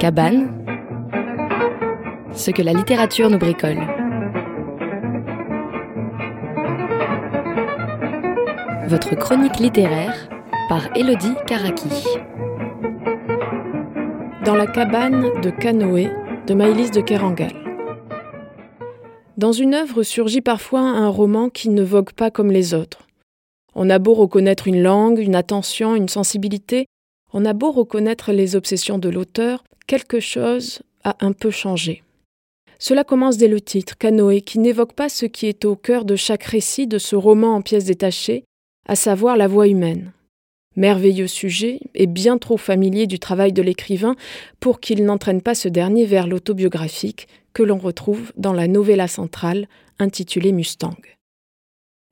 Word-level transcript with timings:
Cabane, 0.00 0.64
ce 2.32 2.50
que 2.50 2.62
la 2.62 2.72
littérature 2.72 3.28
nous 3.28 3.36
bricole. 3.36 3.76
Votre 8.88 9.14
chronique 9.16 9.58
littéraire 9.58 10.30
par 10.70 10.88
Elodie 10.96 11.34
Karaki. 11.46 11.90
Dans 14.46 14.54
la 14.54 14.66
cabane 14.66 15.38
de 15.42 15.50
Canoë 15.50 16.08
de 16.46 16.54
Maïlis 16.54 16.90
de 16.92 17.02
Kerangal. 17.02 17.52
Dans 19.36 19.52
une 19.52 19.74
œuvre 19.74 20.02
surgit 20.02 20.40
parfois 20.40 20.80
un 20.80 21.08
roman 21.08 21.50
qui 21.50 21.68
ne 21.68 21.82
vogue 21.82 22.12
pas 22.12 22.30
comme 22.30 22.50
les 22.50 22.72
autres. 22.72 23.06
On 23.74 23.90
a 23.90 23.98
beau 23.98 24.14
reconnaître 24.14 24.66
une 24.66 24.82
langue, 24.82 25.18
une 25.18 25.34
attention, 25.34 25.94
une 25.94 26.08
sensibilité, 26.08 26.86
on 27.34 27.44
a 27.44 27.52
beau 27.52 27.70
reconnaître 27.70 28.32
les 28.32 28.56
obsessions 28.56 28.96
de 28.96 29.10
l'auteur, 29.10 29.62
quelque 29.90 30.20
chose 30.20 30.82
a 31.02 31.16
un 31.18 31.32
peu 31.32 31.50
changé. 31.50 32.04
Cela 32.78 33.02
commence 33.02 33.38
dès 33.38 33.48
le 33.48 33.60
titre, 33.60 33.98
Canoë, 33.98 34.40
qui 34.40 34.60
n'évoque 34.60 34.92
pas 34.92 35.08
ce 35.08 35.26
qui 35.26 35.46
est 35.46 35.64
au 35.64 35.74
cœur 35.74 36.04
de 36.04 36.14
chaque 36.14 36.44
récit 36.44 36.86
de 36.86 36.98
ce 36.98 37.16
roman 37.16 37.56
en 37.56 37.60
pièces 37.60 37.86
détachées, 37.86 38.44
à 38.86 38.94
savoir 38.94 39.36
la 39.36 39.48
voix 39.48 39.66
humaine. 39.66 40.12
Merveilleux 40.76 41.26
sujet 41.26 41.80
et 41.96 42.06
bien 42.06 42.38
trop 42.38 42.56
familier 42.56 43.08
du 43.08 43.18
travail 43.18 43.52
de 43.52 43.62
l'écrivain 43.62 44.14
pour 44.60 44.78
qu'il 44.78 45.04
n'entraîne 45.04 45.42
pas 45.42 45.56
ce 45.56 45.66
dernier 45.66 46.06
vers 46.06 46.28
l'autobiographique 46.28 47.26
que 47.52 47.64
l'on 47.64 47.78
retrouve 47.78 48.32
dans 48.36 48.52
la 48.52 48.68
novella 48.68 49.08
centrale 49.08 49.66
intitulée 49.98 50.52
Mustang. 50.52 50.94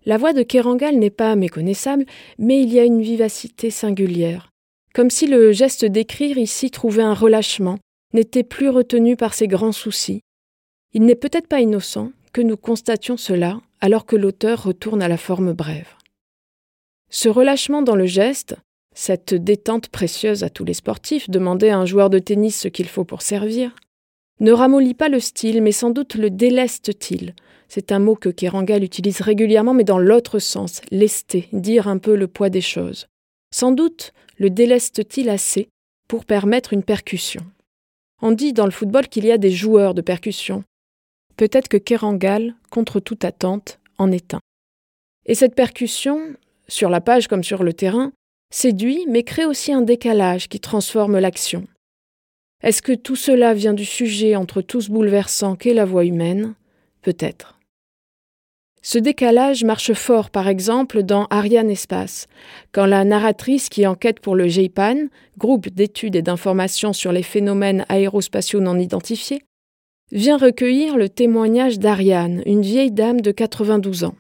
La 0.05 0.19
voix 0.19 0.33
de 0.33 0.42
Kerangal 0.42 0.97
n'est 0.97 1.10
pas 1.10 1.36
méconnaissable, 1.36 2.06
mais 2.38 2.60
il 2.60 2.72
y 2.72 2.80
a 2.80 2.84
une 2.84 3.02
vivacité 3.02 3.70
singulière, 3.70 4.50
comme 4.98 5.11
si 5.11 5.29
le 5.29 5.52
geste 5.52 5.84
d'écrire 5.84 6.38
ici 6.38 6.73
trouvait 6.73 7.05
un 7.05 7.15
relâchement, 7.15 7.79
n'était 8.15 8.43
plus 8.43 8.69
retenu 8.69 9.15
par 9.15 9.33
ses 9.33 9.47
grands 9.47 9.70
soucis. 9.70 10.22
Il 10.92 11.05
n'est 11.05 11.14
peut-être 11.14 11.47
pas 11.47 11.61
innocent 11.61 12.11
que 12.33 12.41
nous 12.41 12.56
constations 12.56 13.17
cela 13.17 13.61
alors 13.81 14.06
que 14.06 14.17
l'auteur 14.17 14.64
retourne 14.64 15.00
à 15.00 15.06
la 15.06 15.17
forme 15.17 15.53
brève. 15.53 15.87
Ce 17.11 17.28
relâchement 17.28 17.81
dans 17.81 17.95
le 17.95 18.06
geste, 18.06 18.56
cette 18.92 19.34
détente 19.34 19.89
précieuse 19.89 20.42
à 20.42 20.50
tous 20.50 20.64
les 20.64 20.75
sportifs, 20.75 21.31
demander 21.31 21.69
à 21.69 21.78
un 21.78 21.87
joueur 21.87 22.11
de 22.11 22.19
tennis 22.19 22.59
ce 22.59 22.67
qu'il 22.67 22.89
faut 22.89 23.05
pour 23.05 23.22
servir, 23.22 23.77
ne 24.41 24.50
ramollit 24.50 24.94
pas 24.94 25.09
le 25.09 25.20
style, 25.20 25.62
mais 25.62 25.70
sans 25.70 25.91
doute 25.91 26.17
le 26.17 26.28
déleste-t-il. 26.28 27.37
C'est 27.69 27.92
un 27.92 28.00
mot 28.00 28.17
que 28.17 28.31
Kerangal 28.31 28.83
utilise 28.83 29.20
régulièrement, 29.20 29.75
mais 29.75 29.84
dans 29.84 30.00
l'autre 30.00 30.41
sens, 30.41 30.81
lester, 30.91 31.48
dire 31.53 31.87
un 31.87 31.98
peu 31.98 32.17
le 32.17 32.27
poids 32.27 32.50
des 32.50 32.61
choses. 32.61 33.06
Sans 33.50 33.72
doute 33.72 34.12
le 34.36 34.50
déleste-t-il 34.50 35.28
assez 35.28 35.68
pour 36.08 36.24
permettre 36.24 36.72
une 36.72 36.82
percussion? 36.82 37.44
On 38.22 38.32
dit 38.32 38.52
dans 38.52 38.64
le 38.64 38.70
football 38.70 39.08
qu'il 39.08 39.24
y 39.24 39.32
a 39.32 39.38
des 39.38 39.50
joueurs 39.50 39.94
de 39.94 40.00
percussion. 40.00 40.64
Peut-être 41.36 41.69
que 41.69 41.76
Kerangal, 41.76 42.54
contre 42.70 43.00
toute 43.00 43.24
attente, 43.24 43.78
en 43.96 44.10
est 44.10 44.34
un. 44.34 44.41
Et 45.26 45.34
cette 45.34 45.54
percussion, 45.54 46.34
sur 46.69 46.91
la 46.91 47.00
page 47.00 47.28
comme 47.28 47.44
sur 47.44 47.62
le 47.62 47.72
terrain, 47.72 48.12
séduit 48.52 49.06
mais 49.08 49.22
crée 49.22 49.44
aussi 49.44 49.72
un 49.72 49.82
décalage 49.82 50.48
qui 50.48 50.60
transforme 50.60 51.19
l'action. 51.19 51.66
Est-ce 52.62 52.82
que 52.82 52.92
tout 52.92 53.16
cela 53.16 53.54
vient 53.54 53.74
du 53.74 53.84
sujet 53.84 54.34
entre 54.34 54.62
tous 54.62 54.88
bouleversant 54.88 55.54
qu'est 55.54 55.74
la 55.74 55.84
voix 55.84 56.04
humaine? 56.04 56.54
Peut-être. 57.02 57.58
Ce 58.83 58.98
décalage 58.98 59.65
marche 59.65 59.93
fort, 59.93 60.31
par 60.31 60.48
exemple, 60.48 61.03
dans 61.03 61.27
Ariane 61.31 61.71
Espace, 61.71 62.27
quand 62.73 62.87
la 62.87 63.05
narratrice 63.05 63.69
qui 63.69 63.87
enquête 63.87 64.21
pour 64.21 64.37
le 64.37 64.47
GIPAN, 64.47 65.09
groupe 65.37 65.69
d'études 65.69 66.17
et 66.17 66.23
d'informations 66.23 66.93
sur 66.93 67.12
les 67.12 67.23
phénomènes 67.23 67.84
aérospatiaux 67.89 68.61
non 68.61 68.79
identifiés, 68.79 69.43
vient 70.12 70.39
recueillir 70.39 70.97
le 70.97 71.09
témoignage 71.09 71.79
d'Ariane, 71.79 72.43
une 72.47 72.62
vieille 72.62 72.93
dame 72.93 73.21
de 73.21 73.31
92 73.31 74.05
ans. 74.05 74.15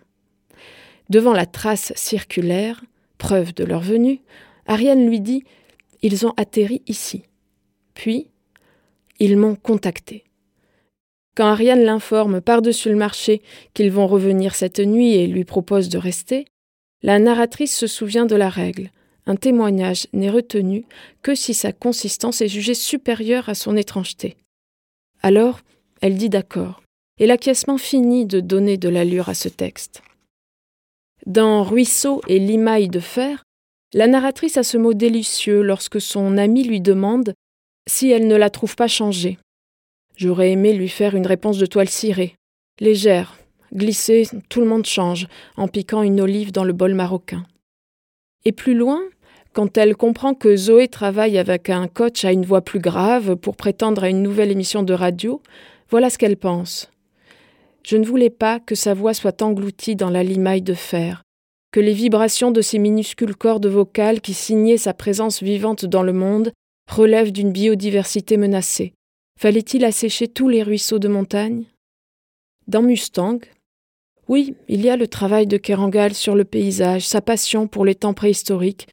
Devant 1.08 1.32
la 1.32 1.46
trace 1.46 1.92
circulaire, 1.96 2.84
preuve 3.16 3.54
de 3.54 3.64
leur 3.64 3.80
venue, 3.80 4.20
Ariane 4.66 5.06
lui 5.06 5.20
dit 5.20 5.44
Ils 6.02 6.26
ont 6.26 6.34
atterri 6.36 6.82
ici. 6.86 7.22
Puis, 7.94 8.28
ils 9.18 9.36
m'ont 9.36 9.56
contacté. 9.56 10.24
Quand 11.38 11.46
Ariane 11.46 11.84
l'informe 11.84 12.40
par-dessus 12.40 12.88
le 12.88 12.96
marché 12.96 13.42
qu'ils 13.72 13.92
vont 13.92 14.08
revenir 14.08 14.56
cette 14.56 14.80
nuit 14.80 15.14
et 15.14 15.28
lui 15.28 15.44
propose 15.44 15.88
de 15.88 15.96
rester, 15.96 16.46
la 17.04 17.20
narratrice 17.20 17.78
se 17.78 17.86
souvient 17.86 18.26
de 18.26 18.34
la 18.34 18.48
règle. 18.48 18.90
Un 19.24 19.36
témoignage 19.36 20.08
n'est 20.12 20.30
retenu 20.30 20.84
que 21.22 21.36
si 21.36 21.54
sa 21.54 21.70
consistance 21.70 22.40
est 22.40 22.48
jugée 22.48 22.74
supérieure 22.74 23.48
à 23.48 23.54
son 23.54 23.76
étrangeté. 23.76 24.36
Alors, 25.22 25.60
elle 26.00 26.16
dit 26.16 26.28
d'accord, 26.28 26.82
et 27.18 27.26
l'acquiescement 27.28 27.78
finit 27.78 28.26
de 28.26 28.40
donner 28.40 28.76
de 28.76 28.88
l'allure 28.88 29.28
à 29.28 29.34
ce 29.34 29.48
texte. 29.48 30.02
Dans 31.26 31.62
Ruisseau 31.62 32.20
et 32.26 32.40
Limaille 32.40 32.88
de 32.88 32.98
fer, 32.98 33.44
la 33.94 34.08
narratrice 34.08 34.56
a 34.56 34.64
ce 34.64 34.76
mot 34.76 34.92
délicieux 34.92 35.62
lorsque 35.62 36.00
son 36.00 36.36
ami 36.36 36.64
lui 36.64 36.80
demande 36.80 37.32
si 37.88 38.10
elle 38.10 38.26
ne 38.26 38.34
la 38.34 38.50
trouve 38.50 38.74
pas 38.74 38.88
changée. 38.88 39.38
J'aurais 40.18 40.50
aimé 40.50 40.72
lui 40.72 40.88
faire 40.88 41.14
une 41.14 41.28
réponse 41.28 41.58
de 41.58 41.66
toile 41.66 41.88
cirée, 41.88 42.34
légère, 42.80 43.38
glissée, 43.72 44.26
tout 44.48 44.58
le 44.60 44.66
monde 44.66 44.84
change, 44.84 45.28
en 45.56 45.68
piquant 45.68 46.02
une 46.02 46.20
olive 46.20 46.50
dans 46.50 46.64
le 46.64 46.72
bol 46.72 46.92
marocain. 46.92 47.44
Et 48.44 48.50
plus 48.50 48.74
loin, 48.74 49.00
quand 49.52 49.78
elle 49.78 49.94
comprend 49.94 50.34
que 50.34 50.56
Zoé 50.56 50.88
travaille 50.88 51.38
avec 51.38 51.70
un 51.70 51.86
coach 51.86 52.24
à 52.24 52.32
une 52.32 52.44
voix 52.44 52.62
plus 52.62 52.80
grave 52.80 53.36
pour 53.36 53.54
prétendre 53.54 54.02
à 54.02 54.08
une 54.08 54.24
nouvelle 54.24 54.50
émission 54.50 54.82
de 54.82 54.92
radio, 54.92 55.40
voilà 55.88 56.10
ce 56.10 56.18
qu'elle 56.18 56.36
pense. 56.36 56.90
Je 57.84 57.96
ne 57.96 58.04
voulais 58.04 58.28
pas 58.28 58.58
que 58.58 58.74
sa 58.74 58.94
voix 58.94 59.14
soit 59.14 59.40
engloutie 59.40 59.94
dans 59.94 60.10
la 60.10 60.24
limaille 60.24 60.62
de 60.62 60.74
fer, 60.74 61.22
que 61.70 61.78
les 61.78 61.94
vibrations 61.94 62.50
de 62.50 62.60
ces 62.60 62.80
minuscules 62.80 63.36
cordes 63.36 63.68
vocales 63.68 64.20
qui 64.20 64.34
signaient 64.34 64.78
sa 64.78 64.94
présence 64.94 65.44
vivante 65.44 65.84
dans 65.84 66.02
le 66.02 66.12
monde 66.12 66.50
relève 66.90 67.30
d'une 67.30 67.52
biodiversité 67.52 68.36
menacée. 68.36 68.94
Fallait-il 69.38 69.84
assécher 69.84 70.26
tous 70.26 70.48
les 70.48 70.64
ruisseaux 70.64 70.98
de 70.98 71.06
montagne? 71.06 71.66
Dans 72.66 72.82
Mustang, 72.82 73.38
oui, 74.26 74.56
il 74.66 74.80
y 74.82 74.90
a 74.90 74.96
le 74.96 75.06
travail 75.06 75.46
de 75.46 75.56
Kerangal 75.56 76.12
sur 76.12 76.34
le 76.34 76.44
paysage, 76.44 77.06
sa 77.06 77.20
passion 77.20 77.68
pour 77.68 77.84
les 77.84 77.94
temps 77.94 78.14
préhistoriques, 78.14 78.88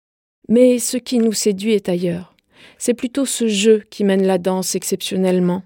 mais 0.48 0.78
ce 0.78 0.98
qui 0.98 1.18
nous 1.18 1.34
séduit 1.34 1.74
est 1.74 1.90
ailleurs. 1.90 2.36
C'est 2.78 2.94
plutôt 2.94 3.26
ce 3.26 3.48
jeu 3.48 3.84
qui 3.90 4.04
mène 4.04 4.24
la 4.24 4.38
danse 4.38 4.76
exceptionnellement. 4.76 5.64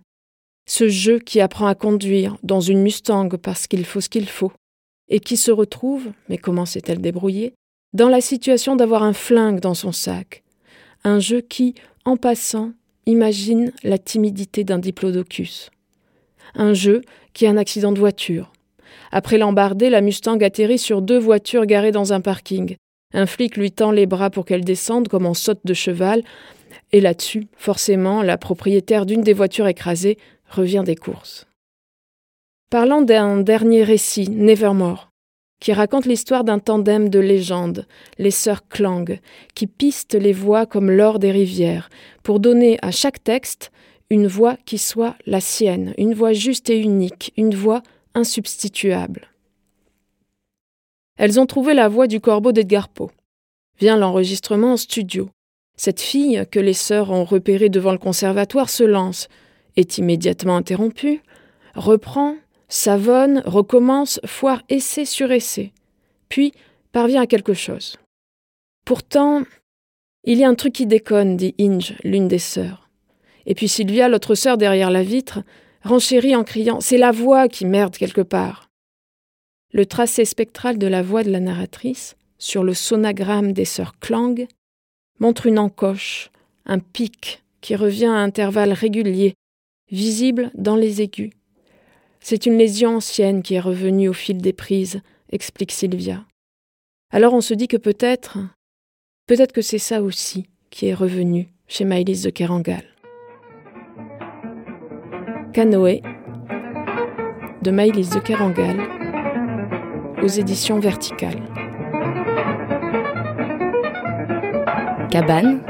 Ce 0.65 0.87
jeu 0.87 1.19
qui 1.19 1.41
apprend 1.41 1.67
à 1.67 1.75
conduire 1.75 2.37
dans 2.43 2.61
une 2.61 2.81
Mustang 2.81 3.35
parce 3.35 3.67
qu'il 3.67 3.83
faut 3.83 3.99
ce 3.99 4.07
qu'il 4.07 4.29
faut, 4.29 4.53
et 5.09 5.19
qui 5.19 5.35
se 5.35 5.51
retrouve, 5.51 6.09
mais 6.29 6.37
comment 6.37 6.65
s'est-elle 6.65 7.01
débrouillée, 7.01 7.53
dans 7.91 8.07
la 8.07 8.21
situation 8.21 8.77
d'avoir 8.77 9.03
un 9.03 9.13
flingue 9.13 9.59
dans 9.59 9.73
son 9.73 9.91
sac. 9.91 10.41
Un 11.03 11.19
jeu 11.19 11.41
qui, 11.41 11.75
en 12.05 12.15
passant, 12.15 12.71
imagine 13.09 13.71
la 13.83 13.97
timidité 13.97 14.63
d'un 14.63 14.79
diplodocus. 14.79 15.69
Un 16.55 16.73
jeu 16.73 17.01
qui 17.33 17.45
a 17.45 17.49
un 17.49 17.57
accident 17.57 17.91
de 17.91 17.99
voiture. 17.99 18.51
Après 19.11 19.37
l'embarder, 19.37 19.89
la 19.89 20.01
Mustang 20.01 20.39
atterrit 20.41 20.79
sur 20.79 21.01
deux 21.01 21.17
voitures 21.17 21.65
garées 21.65 21.91
dans 21.91 22.13
un 22.13 22.21
parking. 22.21 22.75
Un 23.13 23.25
flic 23.25 23.57
lui 23.57 23.71
tend 23.71 23.91
les 23.91 24.05
bras 24.05 24.29
pour 24.29 24.45
qu'elle 24.45 24.63
descende 24.63 25.07
comme 25.07 25.25
en 25.25 25.33
saute 25.33 25.61
de 25.65 25.73
cheval, 25.73 26.23
et 26.91 27.01
là-dessus, 27.01 27.47
forcément, 27.55 28.23
la 28.23 28.37
propriétaire 28.37 29.05
d'une 29.05 29.21
des 29.21 29.33
voitures 29.33 29.67
écrasées 29.67 30.17
revient 30.49 30.83
des 30.85 30.95
courses. 30.95 31.45
Parlant 32.69 33.01
d'un 33.01 33.37
dernier 33.37 33.83
récit, 33.83 34.29
Nevermore, 34.29 35.08
qui 35.59 35.73
raconte 35.73 36.05
l'histoire 36.05 36.43
d'un 36.43 36.59
tandem 36.59 37.09
de 37.09 37.19
légendes, 37.19 37.85
les 38.17 38.31
sœurs 38.31 38.67
Klang, 38.67 39.19
qui 39.55 39.67
pistent 39.67 40.15
les 40.15 40.33
voix 40.33 40.65
comme 40.65 40.89
l'or 40.89 41.19
des 41.19 41.31
rivières, 41.31 41.89
pour 42.23 42.39
donner 42.39 42.77
à 42.81 42.91
chaque 42.91 43.23
texte 43.23 43.71
une 44.09 44.27
voix 44.27 44.57
qui 44.65 44.77
soit 44.77 45.15
la 45.25 45.41
sienne, 45.41 45.93
une 45.97 46.13
voix 46.13 46.33
juste 46.33 46.69
et 46.69 46.79
unique, 46.79 47.33
une 47.37 47.53
voix 47.53 47.83
insubstituable. 48.15 49.27
Elles 51.17 51.39
ont 51.39 51.45
trouvé 51.45 51.73
la 51.73 51.89
voix 51.89 52.07
du 52.07 52.21
corbeau 52.21 52.51
d'Edgar 52.51 52.87
Poe. 52.87 53.11
Vient 53.79 53.97
l'enregistrement 53.97 54.73
en 54.73 54.77
studio. 54.77 55.29
Cette 55.75 56.01
fille, 56.01 56.43
que 56.49 56.59
les 56.59 56.73
sœurs 56.73 57.11
ont 57.11 57.25
repérée 57.25 57.69
devant 57.69 57.91
le 57.91 57.97
conservatoire, 57.97 58.69
se 58.69 58.83
lance, 58.83 59.27
est 59.75 59.97
immédiatement 59.97 60.57
interrompue, 60.57 61.21
reprend, 61.75 62.35
savonne, 62.69 63.41
recommence, 63.45 64.21
foire 64.25 64.61
essai 64.69 65.05
sur 65.05 65.31
essai, 65.31 65.73
puis 66.29 66.53
parvient 66.91 67.23
à 67.23 67.27
quelque 67.27 67.53
chose. 67.53 67.97
Pourtant, 68.85 69.43
il 70.23 70.37
y 70.37 70.43
a 70.43 70.49
un 70.49 70.55
truc 70.55 70.73
qui 70.73 70.85
déconne, 70.85 71.35
dit 71.35 71.55
Inge, 71.59 71.95
l'une 72.03 72.27
des 72.27 72.39
sœurs. 72.39 72.89
Et 73.45 73.55
puis 73.55 73.67
Sylvia, 73.67 74.07
l'autre 74.07 74.35
sœur 74.35 74.57
derrière 74.57 74.91
la 74.91 75.03
vitre, 75.03 75.39
renchérit 75.83 76.35
en 76.35 76.43
criant 76.43 76.79
C'est 76.79 76.97
la 76.97 77.11
voix 77.11 77.47
qui 77.47 77.65
merde 77.65 77.97
quelque 77.97 78.21
part. 78.21 78.69
Le 79.71 79.85
tracé 79.85 80.25
spectral 80.25 80.77
de 80.77 80.87
la 80.87 81.01
voix 81.01 81.23
de 81.23 81.31
la 81.31 81.39
narratrice, 81.39 82.15
sur 82.37 82.63
le 82.63 82.73
sonagramme 82.73 83.53
des 83.53 83.65
sœurs 83.65 83.99
Klang, 83.99 84.47
montre 85.19 85.45
une 85.45 85.59
encoche, 85.59 86.31
un 86.65 86.79
pic 86.79 87.43
qui 87.61 87.75
revient 87.75 88.05
à 88.05 88.13
intervalles 88.13 88.73
réguliers, 88.73 89.35
visible 89.91 90.51
dans 90.55 90.75
les 90.75 91.01
aigus. 91.01 91.31
C'est 92.19 92.45
une 92.45 92.57
lésion 92.57 92.97
ancienne 92.97 93.41
qui 93.41 93.55
est 93.55 93.59
revenue 93.59 94.09
au 94.09 94.13
fil 94.13 94.37
des 94.37 94.53
prises, 94.53 95.01
explique 95.31 95.71
Sylvia. 95.71 96.25
Alors 97.11 97.33
on 97.33 97.41
se 97.41 97.53
dit 97.53 97.67
que 97.67 97.77
peut-être, 97.77 98.37
peut-être 99.25 99.53
que 99.53 99.61
c'est 99.61 99.79
ça 99.79 100.01
aussi 100.01 100.47
qui 100.69 100.87
est 100.87 100.93
revenu 100.93 101.49
chez 101.67 101.85
Maëlys 101.85 102.23
de 102.23 102.29
Kerangal. 102.29 102.83
Canoë 105.53 106.01
de 107.61 107.71
Maëlys 107.71 108.09
de 108.11 108.19
Kerangal 108.19 108.77
aux 110.21 110.27
éditions 110.27 110.79
verticales. 110.79 111.41
Cabane, 115.09 115.63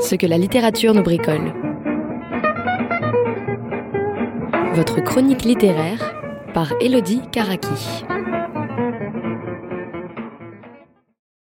ce 0.00 0.16
que 0.16 0.26
la 0.26 0.38
littérature 0.38 0.94
nous 0.94 1.02
bricole. 1.02 1.71
Votre 4.74 5.00
chronique 5.02 5.44
littéraire 5.44 6.14
par 6.54 6.72
Elodie 6.80 7.20
Karaki. 7.30 7.68